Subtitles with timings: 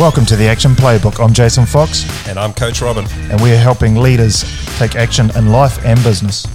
[0.00, 1.22] Welcome to the Action Playbook.
[1.22, 3.04] I'm Jason Fox, And I'm Coach Robin.
[3.30, 4.44] and we're helping leaders
[4.78, 6.46] take action in life and business.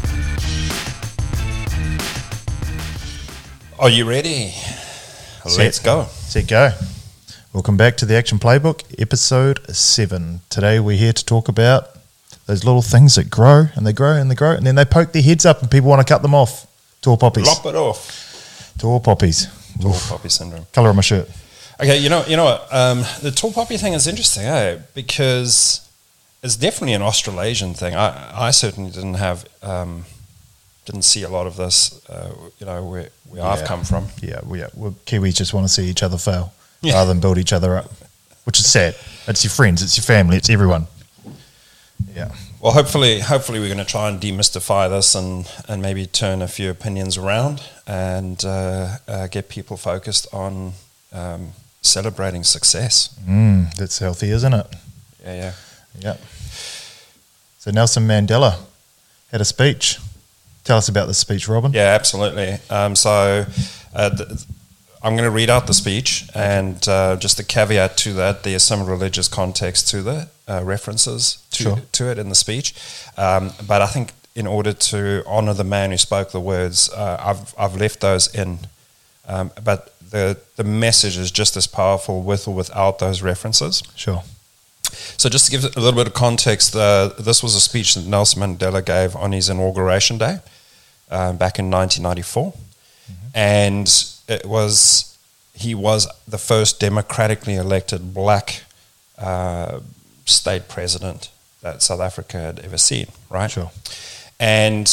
[3.78, 4.52] Are you ready?
[5.46, 6.06] Let's go.
[6.06, 6.72] Set go.
[7.54, 10.42] Welcome back to the Action Playbook, episode seven.
[10.50, 11.90] Today we're here to talk about
[12.48, 15.12] those little things that grow and they grow and they grow and then they poke
[15.12, 16.66] their heads up and people want to cut them off.
[17.00, 17.46] Tall poppies.
[17.46, 18.74] Lop it off.
[18.80, 19.48] Tall poppies.
[19.80, 20.66] Tall poppy syndrome.
[20.74, 21.30] Colour of my shirt.
[21.80, 22.68] Okay, you know, you know what?
[22.72, 24.80] Um, the tall poppy thing is interesting, eh?
[24.94, 25.88] Because
[26.42, 27.96] it's definitely an Australasian thing.
[27.96, 30.06] I, I certainly didn't have, um,
[30.86, 34.08] didn't see a lot of this, uh, you know, where, where I've come from.
[34.22, 34.68] Yeah, we, yeah.
[34.74, 36.94] Well, Kiwis just want to see each other fail Yeah.
[36.94, 37.92] rather than build each other up,
[38.46, 38.96] which is sad.
[39.28, 40.88] It's your friends, it's your family, it's everyone.
[42.16, 42.32] Yeah.
[42.62, 46.48] Well, hopefully, hopefully we're going to try and demystify this and, and maybe turn a
[46.48, 50.74] few opinions around and uh, uh, get people focused on
[51.12, 51.50] um,
[51.86, 53.10] celebrating success.
[53.28, 54.68] Mm, that's healthy, isn't it?
[55.24, 55.54] Yeah, yeah.
[56.00, 56.18] Yeah.
[57.60, 58.58] So Nelson Mandela
[59.32, 59.98] had a speech.
[60.64, 61.72] Tell us about the speech, Robin.
[61.74, 62.58] Yeah, absolutely.
[62.70, 63.46] Um, so
[63.94, 64.30] uh, th-
[65.04, 68.64] I'm going to read out the speech, and uh, just a caveat to that: there's
[68.64, 71.82] some religious context to the uh, references to, Sure.
[71.94, 72.74] to it in the speech.
[73.18, 77.18] Um, but I think in order to honour the man who spoke the words, uh,
[77.24, 78.60] I've I've left those in.
[79.28, 83.84] Um, but the the message is just as powerful with or without those references.
[83.96, 84.24] Sure.
[85.18, 88.06] So, just to give a little bit of context, uh, this was a speech that
[88.06, 90.40] Nelson Mandela gave on his inauguration day
[91.12, 92.54] uh, back in 1994,
[93.34, 93.88] and
[94.30, 95.18] it was
[95.54, 98.64] he was the first democratically elected black
[99.18, 99.80] uh,
[100.26, 101.30] state president
[101.62, 103.08] that South Africa had ever seen.
[103.30, 103.52] Right?
[103.52, 103.72] Sure.
[104.40, 104.88] and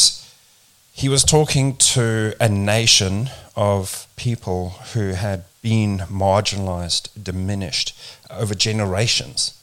[0.93, 7.97] he was talking to a nation of people who had been marginalized, diminished
[8.31, 9.59] over generations.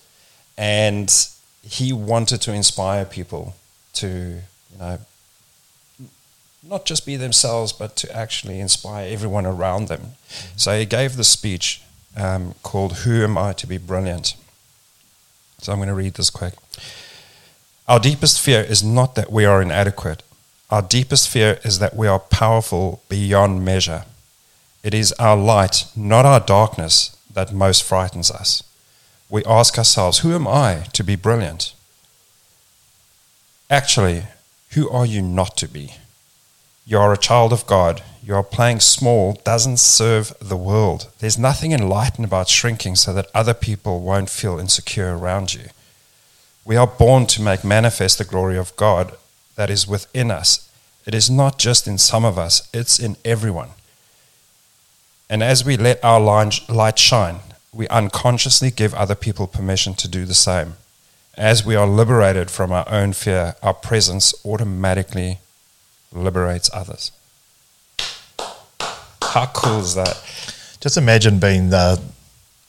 [0.58, 1.14] And
[1.62, 3.56] he wanted to inspire people
[3.94, 5.00] to, you know,
[6.64, 10.16] not just be themselves, but to actually inspire everyone around them.
[10.56, 11.82] So he gave the speech
[12.18, 14.36] um, called Who Am I to Be Brilliant?
[15.60, 16.54] So I'm going to read this quick.
[17.88, 20.24] Our deepest fear is not that we are inadequate.
[20.70, 24.06] Our deepest fear is that we are powerful beyond measure.
[24.84, 28.64] It is our light, not our darkness, that most frightens us.
[29.30, 31.74] We ask ourselves, Who am I to be brilliant?
[33.70, 34.24] Actually,
[34.72, 35.94] who are you not to be?
[36.86, 38.04] You are a child of God.
[38.24, 41.08] You are playing small doesn't serve the world.
[41.20, 45.66] There's nothing enlightened about shrinking so that other people won't feel insecure around you.
[46.64, 49.14] We are born to make manifest the glory of God
[49.60, 50.70] that is within us.
[51.06, 53.72] It is not just in some of us, it's in everyone.
[55.30, 57.42] And as we let our light shine,
[57.74, 60.76] we unconsciously give other people permission to do the same.
[61.36, 65.40] As we are liberated from our own fear, our presence automatically
[66.14, 67.12] liberates others.
[69.22, 70.24] How cool is that?
[70.80, 72.02] Just imagine being the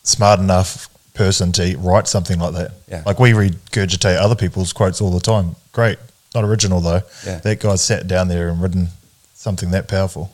[0.03, 2.73] smart enough person to write something like that.
[2.89, 3.05] Yeah.
[3.07, 5.55] Like we regurgitate other people's quotes all the time.
[5.71, 5.99] Great.
[6.35, 7.03] Not original though.
[7.27, 7.39] Yeah.
[7.39, 8.89] That guy sat down there and written
[9.35, 10.31] something that powerful.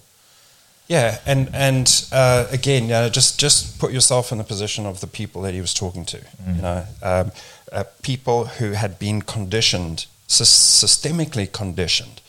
[0.89, 5.01] Yeah, and and uh, again, you know, just just put yourself in the position of
[5.01, 6.19] the people that he was talking to.
[6.47, 7.33] You know, um,
[7.73, 12.21] uh, people who had been conditioned, sys- systemically conditioned,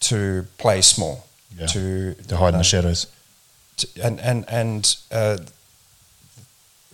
[0.00, 1.26] to play small,
[1.56, 1.66] Yeah.
[1.68, 3.06] to To hide in the shadows.
[3.76, 5.36] to- and and and uh,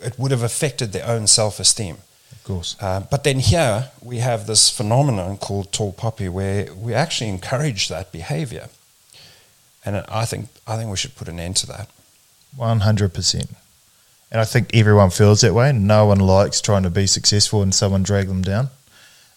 [0.02, 1.96] it would have affected their own self-esteem.
[2.40, 2.76] Of course.
[2.80, 7.88] Uh, but then here we have this phenomenon called tall poppy, where we actually encourage
[7.88, 8.68] that behavior,
[9.84, 11.88] and I think I think we should put an end to that.
[12.56, 13.50] One hundred percent.
[14.32, 15.72] And I think everyone feels that way.
[15.72, 18.70] No one likes trying to be successful and someone drag them down.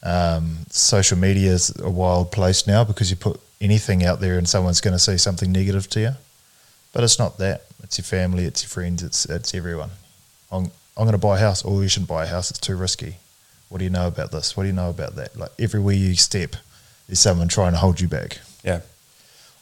[0.03, 4.47] Um, social media is a wild place now because you put anything out there and
[4.47, 6.11] someone's going to say something negative to you.
[6.93, 7.63] But it's not that.
[7.81, 8.45] It's your family.
[8.45, 9.01] It's your friends.
[9.01, 9.89] It's it's everyone.
[10.97, 11.63] I'm going to buy a house.
[11.65, 12.49] Oh, you shouldn't buy a house.
[12.51, 13.17] It's too risky.
[13.69, 14.55] What do you know about this?
[14.55, 15.35] What do you know about that?
[15.35, 16.55] Like everywhere you step,
[17.07, 18.39] there's someone trying to hold you back.
[18.63, 18.81] Yeah.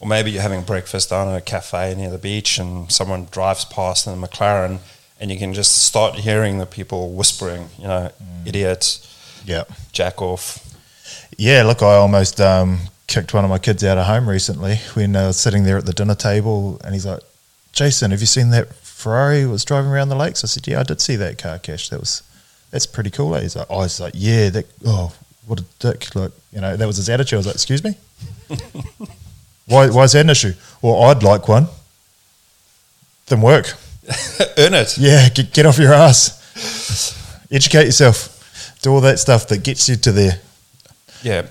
[0.02, 3.64] Or maybe you're having breakfast down at a cafe near the beach and someone drives
[3.66, 4.80] past in a McLaren
[5.20, 8.12] and you can just start hearing the people whispering, you know,
[8.46, 9.08] idiot,
[9.46, 9.64] Yeah.
[9.94, 10.60] jack off.
[11.38, 15.16] Yeah, look, I almost um, kicked one of my kids out of home recently when
[15.16, 17.20] I was sitting there at the dinner table, and he's like,
[17.72, 18.68] "Jason, have you seen that
[19.02, 21.90] Ferrari was driving around the lakes?" I said, "Yeah, I did see that car, Cash.
[21.90, 22.24] That was
[22.72, 23.42] that's pretty cool." Eh?
[23.42, 25.14] He's like, "Oh, I was like, yeah, that oh,
[25.46, 27.38] what a dick!" Like, you know, that was his attitude.
[27.38, 27.96] I was like, "Excuse me,
[29.66, 31.68] why why is that an issue?" Well, I'd like one.
[33.28, 33.74] Then work.
[34.58, 34.98] Earn it.
[34.98, 36.38] Yeah, get, get off your ass.
[37.52, 38.78] Educate yourself.
[38.82, 40.40] Do all that stuff that gets you to there.
[41.24, 41.48] Yeah.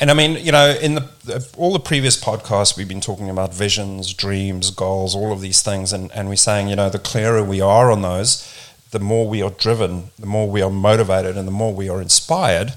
[0.00, 3.54] And I mean, you know, in the, all the previous podcasts, we've been talking about
[3.54, 7.44] visions, dreams, goals, all of these things, and, and we're saying, you know, the clearer
[7.44, 8.50] we are on those,
[8.90, 12.02] the more we are driven, the more we are motivated, and the more we are
[12.02, 12.74] inspired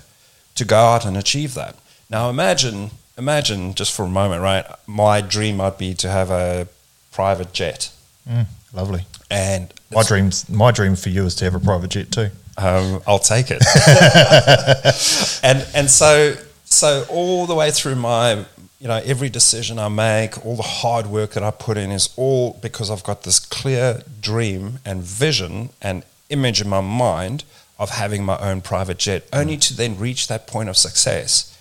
[0.56, 1.76] to go out and achieve that.
[2.10, 4.66] Now, imagine, imagine just for a moment, right?
[4.86, 6.68] My dream might be to have a
[7.12, 7.92] private jet.
[8.30, 9.06] Mm, lovely.
[9.30, 12.30] And my dreams, my dream for you is to have a private jet too.
[12.58, 13.62] Um, I'll take it.
[15.44, 16.36] and and so
[16.78, 18.46] so all the way through my
[18.80, 22.14] you know every decision I make, all the hard work that I put in is
[22.16, 27.44] all because I've got this clear dream and vision and image in my mind
[27.80, 31.58] of having my own private jet, only to then reach that point of success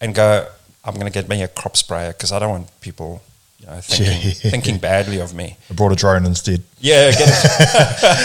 [0.00, 0.48] and go,
[0.84, 3.22] I'm going to get me a crop sprayer because I don't want people
[3.60, 4.50] you know, thinking, yeah.
[4.50, 5.56] thinking badly of me.
[5.70, 6.62] I brought a drone instead.
[6.78, 7.12] Yeah,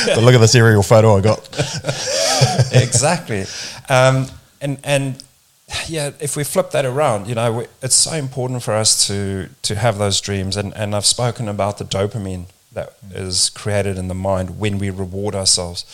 [0.07, 1.47] but look at this aerial photo I got.
[2.71, 3.45] exactly,
[3.89, 4.27] um,
[4.61, 5.23] and and
[5.87, 9.75] yeah, if we flip that around, you know, it's so important for us to to
[9.75, 14.15] have those dreams, and and I've spoken about the dopamine that is created in the
[14.15, 15.85] mind when we reward ourselves,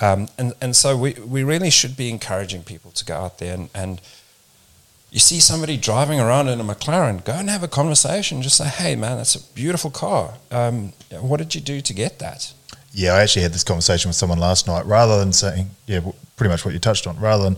[0.00, 3.54] um, and and so we we really should be encouraging people to go out there
[3.54, 4.00] and and
[5.10, 8.42] you see somebody driving around in a McLaren, go and have a conversation.
[8.42, 10.34] Just say, hey, man, that's a beautiful car.
[10.50, 12.52] Um, what did you do to get that?
[12.92, 14.84] Yeah, I actually had this conversation with someone last night.
[14.84, 16.00] Rather than saying, yeah,
[16.36, 17.56] pretty much what you touched on, rather than,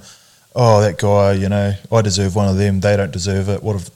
[0.55, 3.63] oh, that guy, you know, I deserve one of them, they don't deserve it.
[3.63, 3.91] What if,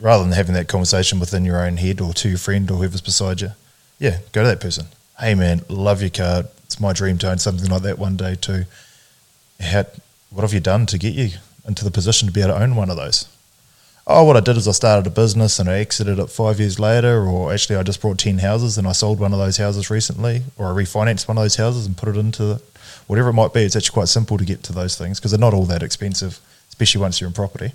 [0.00, 3.00] rather than having that conversation within your own head or to your friend or whoever's
[3.00, 3.52] beside you,
[3.98, 4.86] yeah, go to that person.
[5.18, 6.44] Hey, man, love your car.
[6.64, 8.64] It's my dream to own something like that one day too.
[9.60, 9.84] How,
[10.30, 11.30] what have you done to get you
[11.66, 13.26] into the position to be able to own one of those.
[14.06, 16.78] Oh, what I did is I started a business and I exited it five years
[16.78, 19.88] later, or actually I just brought 10 houses and I sold one of those houses
[19.88, 22.60] recently, or I refinanced one of those houses and put it into
[23.06, 23.62] whatever it might be.
[23.62, 26.38] It's actually quite simple to get to those things because they're not all that expensive,
[26.68, 27.72] especially once you're in property.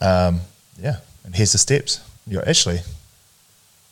[0.00, 0.40] Um,
[0.80, 2.00] yeah, and here's the steps.
[2.28, 2.80] You're actually,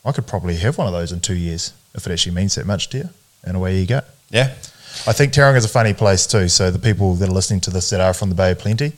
[0.05, 2.65] I could probably have one of those in two years if it actually means that
[2.65, 3.09] much to you,
[3.43, 4.01] and away you go.
[4.29, 4.53] Yeah.
[5.07, 6.47] I think Tauranga is a funny place too.
[6.47, 8.93] So the people that are listening to this that are from the Bay of Plenty,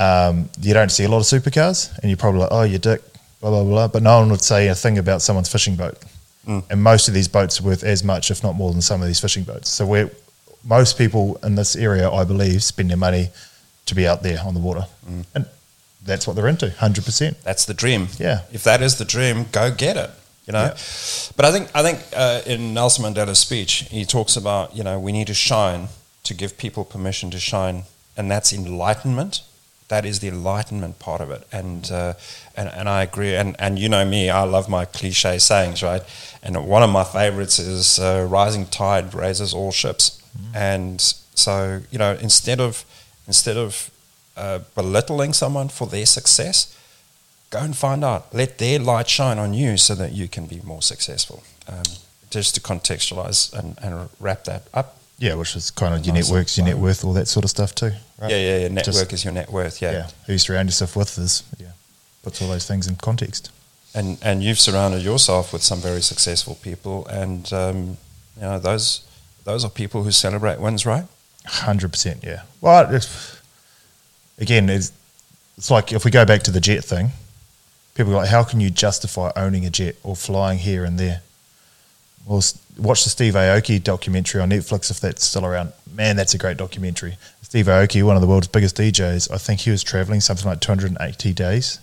[0.00, 3.02] um, you don't see a lot of supercars, and you're probably like, oh, you dick,
[3.40, 3.88] blah blah blah.
[3.88, 5.98] But no one would say a thing about someone's fishing boat.
[6.46, 6.64] Mm.
[6.70, 9.06] And most of these boats are worth as much, if not more, than some of
[9.06, 9.68] these fishing boats.
[9.68, 10.10] So we're
[10.64, 13.30] most people in this area, I believe, spend their money
[13.86, 15.24] to be out there on the water, mm.
[15.34, 15.46] and
[16.04, 17.36] that's what they're into, hundred percent.
[17.42, 18.08] That's the dream.
[18.18, 18.42] Yeah.
[18.52, 20.10] If that is the dream, go get it
[20.46, 20.64] you know.
[20.64, 20.76] Yeah.
[21.36, 24.98] But I think I think uh, in Nelson Mandela's speech, he talks about you know
[24.98, 25.88] we need to shine
[26.24, 27.84] to give people permission to shine,
[28.16, 29.42] and that's enlightenment.
[29.88, 32.14] That is the enlightenment part of it, and uh,
[32.56, 33.34] and and I agree.
[33.34, 36.02] And and you know me, I love my cliche sayings, right?
[36.42, 40.56] And one of my favorites is uh, "rising tide raises all ships," mm.
[40.56, 42.84] and so you know instead of
[43.26, 43.90] instead of
[44.36, 46.76] uh, belittling someone for their success,
[47.50, 48.34] go and find out.
[48.34, 51.42] Let their light shine on you so that you can be more successful.
[51.68, 51.82] Um,
[52.30, 54.98] just to contextualize and, and, wrap that up.
[55.18, 57.74] Yeah, which is kind of your networks, your net worth, all that sort of stuff
[57.74, 57.92] too.
[58.20, 58.30] Right?
[58.30, 58.68] Yeah, yeah, yeah.
[58.68, 59.80] Network just, is your net worth.
[59.80, 59.92] Yeah.
[59.92, 60.10] yeah.
[60.26, 61.68] Who you surround yourself with is yeah
[62.26, 63.52] puts all those things in context.
[63.94, 67.96] And and you've surrounded yourself with some very successful people, and um,
[68.36, 69.06] you know those
[69.44, 71.04] those are people who celebrate wins, right?
[71.46, 72.24] Hundred percent.
[72.24, 72.42] Yeah.
[72.60, 73.40] Well, it's,
[74.38, 74.92] again, it's,
[75.56, 77.12] it's like if we go back to the jet thing
[77.96, 81.22] people are like, how can you justify owning a jet or flying here and there?
[82.26, 82.42] Well,
[82.78, 85.72] watch the Steve Aoki documentary on Netflix if that's still around.
[85.94, 87.16] Man, that's a great documentary.
[87.40, 90.60] Steve Aoki, one of the world's biggest DJs, I think he was traveling something like
[90.60, 91.78] 280 days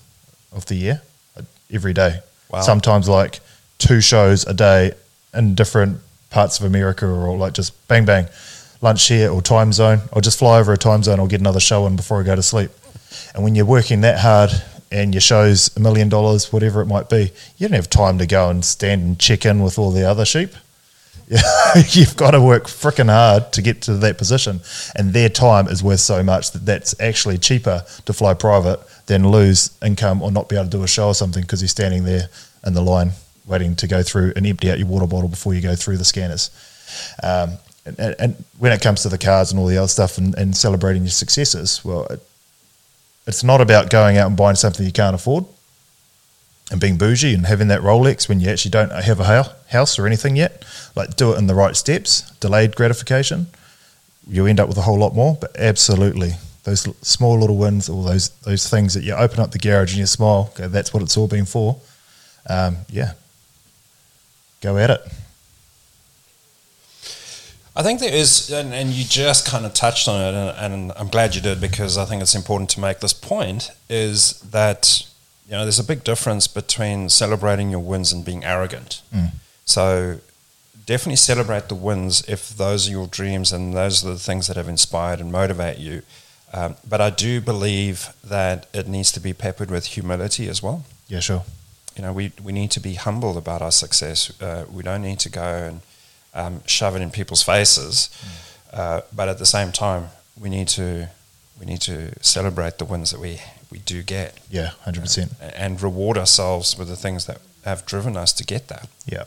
[0.52, 1.02] of the year,
[1.36, 1.42] uh,
[1.72, 2.20] every day.
[2.50, 2.62] Wow.
[2.62, 3.40] Sometimes like
[3.80, 4.92] two shows a day
[5.34, 8.28] in different parts of America or like just bang, bang,
[8.82, 10.02] lunch here or time zone.
[10.14, 12.36] I'll just fly over a time zone or get another show in before I go
[12.36, 12.70] to sleep.
[13.34, 14.52] And when you're working that hard
[14.94, 18.28] and your show's a million dollars, whatever it might be, you don't have time to
[18.28, 20.52] go and stand and check in with all the other sheep.
[21.90, 24.62] You've got to work freaking hard to get to that position,
[24.96, 29.30] and their time is worth so much that that's actually cheaper to fly private than
[29.30, 32.04] lose income or not be able to do a show or something because you're standing
[32.04, 32.30] there
[32.66, 33.12] in the line
[33.46, 36.06] waiting to go through and empty out your water bottle before you go through the
[36.06, 36.52] scanners.
[37.24, 40.34] Um, and, and, when it comes to the cars and all the other stuff and,
[40.36, 42.22] and celebrating your successes, well, it,
[43.26, 45.46] it's not about going out and buying something you can't afford
[46.72, 50.08] and being bougie and having that Rolex when you actually don't have a house or
[50.08, 50.66] anything yet.
[50.96, 53.48] Like, do it in the right steps, delayed gratification.
[54.28, 56.34] You end up with a whole lot more, but absolutely.
[56.64, 60.00] Those small little wins, all those those things that you open up the garage and
[60.00, 61.78] you smile, that's what it's all been for.
[62.50, 63.14] Um, yeah,
[64.62, 65.02] go at it.
[67.76, 70.92] I think there is, and, and you just kind of touched on it, and, and
[70.96, 75.08] I'm glad you did because I think it's important to make this point is that
[75.48, 79.02] you know there's a big difference between celebrating your wins and being arrogant.
[79.66, 80.20] So
[80.86, 84.58] definitely celebrate the wins if those are your dreams and those are the things that
[84.58, 86.02] have inspired and motivate you.
[86.54, 90.84] Um, but I do believe that it needs to be peppered with humility as well.
[91.08, 91.44] Yeah, sure.
[91.96, 94.40] You know, we, we need to be humble about our success.
[94.42, 95.82] Uh, we don't need to go and
[96.34, 98.10] um, shove it in people's faces,
[98.72, 100.08] uh, but at the same time,
[100.40, 101.10] we need to
[101.60, 103.40] we need to celebrate the wins that we,
[103.72, 105.34] we do get Yeah, hundred percent.
[105.56, 108.88] and reward ourselves with the things that have driven us to get that.
[109.06, 109.24] Yeah,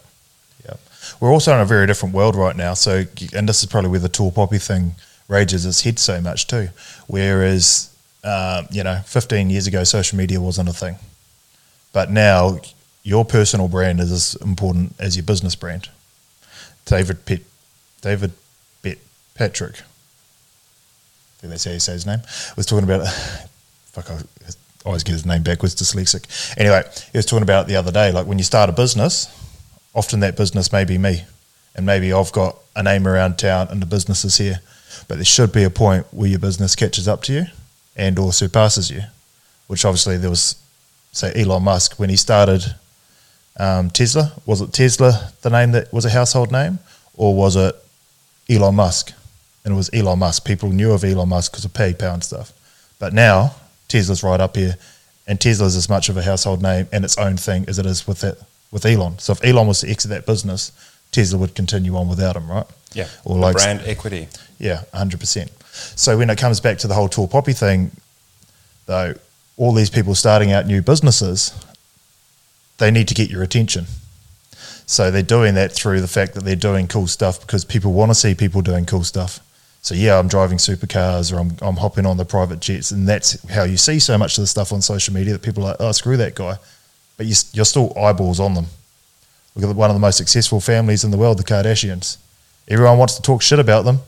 [0.65, 0.75] yeah.
[1.21, 2.75] We're also in a very different world right now.
[2.75, 4.97] So, and this is probably where the tall poppy thing
[5.29, 6.69] rages its head so much too.
[7.07, 7.95] Whereas,
[8.25, 10.97] um, you know, 15 years ago, social media wasn't a thing,
[11.93, 12.59] but now
[13.05, 15.89] your personal brand is as important as your business brand.
[16.87, 17.45] David Pitt,
[18.01, 18.33] David
[18.83, 18.99] Pitt
[19.35, 19.75] Patrick.
[19.75, 22.21] I think that's how you say his name.
[22.57, 23.07] Was talking about.
[23.93, 24.19] Fuck, I
[24.85, 25.75] always get his name backwards.
[25.75, 26.57] Dyslexic.
[26.57, 28.13] Anyway, he was talking about the other day.
[28.13, 29.29] Like when you start a business,
[29.95, 31.25] often that business may be me,
[31.75, 34.61] and maybe I've got a name around town and the business is here.
[35.09, 37.47] But there should be a point where your business catches up to you,
[37.97, 39.03] and or surpasses you.
[39.67, 40.57] Which obviously there was,
[41.13, 42.77] say Elon Musk when he started
[43.59, 44.33] um, Tesla.
[44.45, 46.79] Was it Tesla the name that was a household name,
[47.17, 47.75] or was it
[48.49, 49.13] Elon Musk?
[49.65, 50.45] And it was Elon Musk.
[50.45, 52.53] People knew of Elon Musk because of PayPal and stuff.
[52.99, 53.55] But now
[53.89, 54.77] Tesla's right up here,
[55.27, 58.07] and Tesla's as much of a household name and its own thing as it is
[58.07, 59.19] with it with Elon.
[59.19, 60.73] So if Elon was to exit that business,
[61.13, 62.67] Tesla would continue on without him, right?
[62.93, 64.29] Yeah, Or like brand equity.
[64.59, 65.51] yeah, hundred percent.
[65.97, 67.91] So when it comes back to the whole tall poppy thing,
[68.87, 69.15] though,
[69.57, 71.53] all these people starting out new businesses,
[72.79, 73.87] they need to get your attention.
[74.87, 78.11] So they're doing that through the fact that they're doing cool stuff because people want
[78.11, 79.41] to see people doing cool stuff.
[79.83, 83.41] So yeah, I'm driving supercars or I'm I'm hopping on the private jets, and that's
[83.49, 85.77] how you see so much of the stuff on social media that people are like,
[85.81, 86.57] oh, screw that guy,
[87.17, 88.67] but you, you're still eyeballs on them.
[89.55, 92.19] Look at one of the most successful families in the world, the Kardashians.
[92.69, 94.01] Everyone wants to talk shit about them.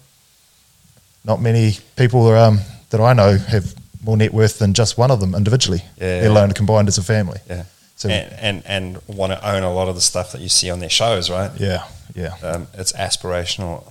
[1.24, 2.60] Not many people are, um,
[2.90, 6.20] that I know have more net worth than just one of them individually, Yeah.
[6.22, 7.38] let alone combined as a family.
[7.48, 7.64] Yeah.
[7.98, 10.70] So- and, and and want to own a lot of the stuff that you see
[10.70, 11.50] on their shows, right?
[11.58, 12.34] Yeah, yeah.
[12.42, 13.84] Um, it's aspirational.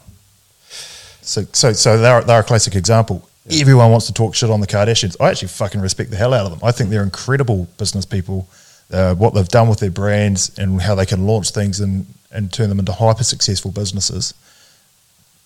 [1.21, 3.27] So, so, so they're, they're a classic example.
[3.51, 5.15] Everyone wants to talk shit on the Kardashians.
[5.19, 6.59] I actually fucking respect the hell out of them.
[6.63, 8.47] I think they're incredible business people.
[8.91, 12.51] Uh, what they've done with their brands and how they can launch things and, and
[12.53, 14.33] turn them into hyper successful businesses.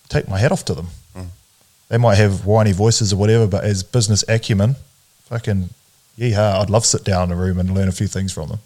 [0.08, 0.86] Take my hat off to them.
[1.88, 4.76] They might have whiny voices or whatever, but as business acumen,
[5.24, 5.68] fucking
[6.18, 8.48] yeehaw, I'd love to sit down in a room and learn a few things from
[8.48, 8.58] them.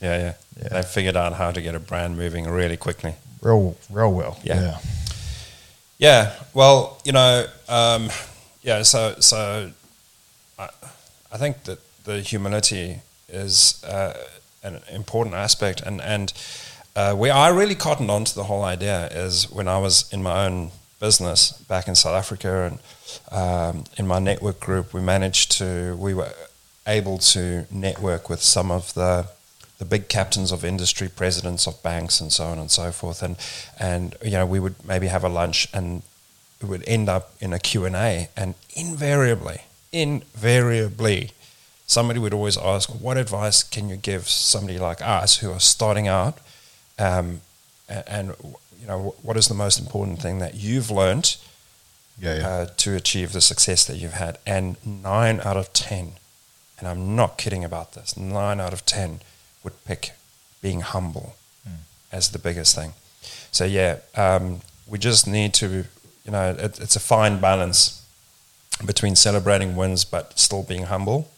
[0.00, 0.68] Yeah, yeah, Yeah.
[0.68, 3.14] They've figured out how to get a brand moving really quickly.
[3.40, 4.38] Real, real well.
[4.42, 4.60] Yeah.
[4.60, 4.78] yeah.
[5.98, 8.10] Yeah, well, you know, um,
[8.62, 8.82] yeah.
[8.82, 9.70] So, so
[10.58, 10.68] I,
[11.30, 14.14] I think that the humility is uh,
[14.64, 16.32] an important aspect, and and
[16.96, 20.24] uh, where I really cottoned on to the whole idea is when I was in
[20.24, 22.78] my own business back in South Africa, and
[23.30, 26.32] um, in my network group, we managed to we were
[26.86, 29.28] able to network with some of the
[29.78, 33.20] the big captains of industry, presidents of banks, and so on and so forth.
[33.22, 33.36] And
[33.78, 36.02] and you know, we would maybe have a lunch, and
[36.60, 39.62] it would end up in a Q and A, and invariably,
[40.36, 41.30] invariably,
[41.86, 46.06] somebody would always ask, "What advice can you give somebody like us who are starting
[46.08, 46.38] out?"
[46.98, 47.40] Um,
[47.88, 48.34] a- and
[48.80, 51.36] you know, what is the most important thing that you've learned
[52.20, 52.48] Yeah, yeah.
[52.48, 54.38] uh, to achieve the success that you've had.
[54.46, 56.14] And nine out of 10,
[56.82, 59.20] and I'm not kidding about this, nine out of 10
[59.62, 60.10] would pick
[60.60, 61.36] being humble
[62.10, 62.92] as the biggest thing.
[63.52, 65.84] So, yeah, um, we just need to,
[66.24, 68.04] you know, it, it's a fine balance
[68.84, 71.30] between celebrating wins but still being humble.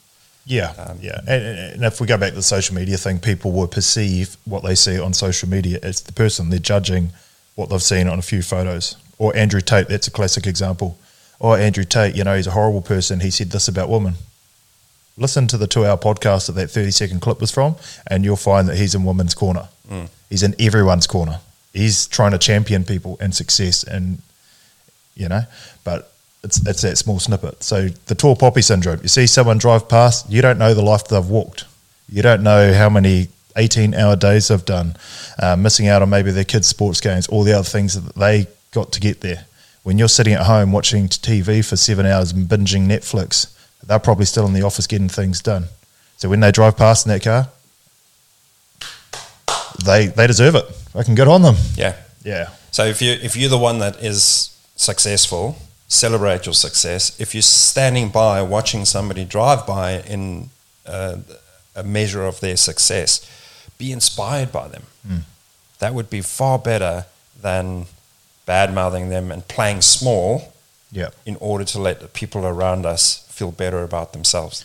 [0.46, 1.20] Yeah, Um, yeah.
[1.26, 4.36] And, and and if we go back to the social media thing, people will perceive
[4.44, 6.50] what they see on social media as the person.
[6.50, 7.10] They're judging
[7.54, 8.96] what they've seen on a few photos.
[9.18, 10.98] Or Andrew Tate, that's a classic example.
[11.38, 13.20] Or Andrew Tate, you know, he's a horrible person.
[13.20, 14.14] He said this about women.
[15.16, 17.76] Listen to the two hour podcast that that 30 second clip was from,
[18.08, 19.68] and you'll find that he's in women's corner.
[20.28, 21.40] He's in everyone's corner.
[21.72, 24.18] He's trying to champion people and success and
[25.14, 25.42] you know.
[25.84, 26.10] But
[26.42, 27.62] it's it's that small snippet.
[27.62, 29.00] So the tall poppy syndrome.
[29.02, 31.64] You see someone drive past, you don't know the life they've walked.
[32.08, 34.96] You don't know how many eighteen hour days they've done,
[35.38, 38.46] uh, missing out on maybe their kids' sports games, all the other things that they
[38.72, 39.46] got to get there.
[39.84, 43.53] When you're sitting at home watching TV for seven hours and binging Netflix,
[43.86, 45.66] they're probably still in the office getting things done.
[46.16, 47.48] So when they drive past in that car,
[49.84, 50.64] they they deserve it.
[50.94, 51.56] I can get on them.
[51.76, 51.96] Yeah.
[52.24, 52.50] Yeah.
[52.70, 55.56] So if you if you're the one that is successful,
[55.88, 57.18] celebrate your success.
[57.20, 60.50] If you're standing by watching somebody drive by in
[60.86, 61.16] uh,
[61.74, 63.28] a measure of their success,
[63.78, 64.84] be inspired by them.
[65.06, 65.22] Mm.
[65.80, 67.06] That would be far better
[67.40, 67.86] than
[68.46, 70.53] bad mouthing them and playing small
[70.94, 71.10] Yeah.
[71.26, 74.64] in order to let the people around us feel better about themselves.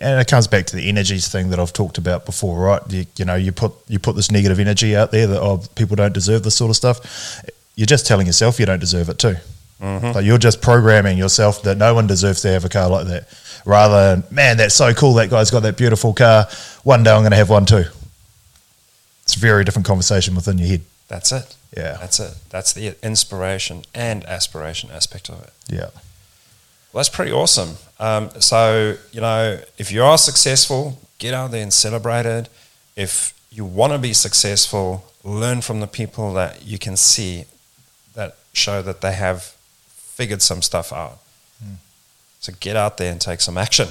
[0.00, 2.82] and it comes back to the energies thing that I've talked about before, right?
[2.90, 5.96] You, you know, you put you put this negative energy out there that oh people
[5.96, 6.96] don't deserve this sort of stuff.
[7.76, 9.36] You're just telling yourself you don't deserve it too.
[9.80, 10.12] Mm-hmm.
[10.16, 13.28] Like you're just programming yourself that no one deserves to have a car like that.
[13.64, 15.14] Rather than man, that's so cool.
[15.14, 16.48] That guy's got that beautiful car.
[16.82, 17.84] One day I'm going to have one too.
[19.22, 20.80] It's a very different conversation within your head.
[21.08, 21.56] That's it.
[21.76, 21.96] Yeah.
[22.00, 22.34] That's it.
[22.50, 25.52] That's the inspiration and aspiration aspect of it.
[25.68, 25.90] Yeah.
[26.92, 27.76] Well, that's pretty awesome.
[27.98, 32.48] Um, so, you know, if you are successful, get out there and celebrate it.
[32.96, 37.44] If you want to be successful, learn from the people that you can see
[38.14, 39.54] that show that they have
[39.88, 41.18] figured some stuff out.
[42.40, 43.88] So get out there and take some action.